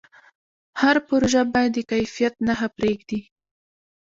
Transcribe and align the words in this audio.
هر 0.81 0.95
پروژه 1.07 1.41
باید 1.53 1.71
د 1.75 1.79
کیفیت 1.91 2.33
نښه 2.47 2.67
پرېږدي. 2.77 3.19